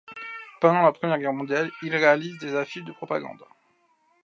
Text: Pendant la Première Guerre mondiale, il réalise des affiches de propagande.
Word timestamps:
Pendant 0.61 0.81
la 0.81 0.91
Première 0.93 1.19
Guerre 1.19 1.31
mondiale, 1.31 1.71
il 1.83 1.95
réalise 1.95 2.35
des 2.39 2.55
affiches 2.55 2.83
de 2.83 2.91
propagande. 2.91 3.43